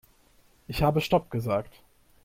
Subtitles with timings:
[0.67, 1.79] Ich habe stopp gesagt.